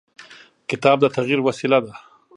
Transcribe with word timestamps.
کتاب 0.69 0.97
د 1.01 1.05
تغیر 1.17 1.39
وسیله 1.47 1.79
ده. 1.85 1.93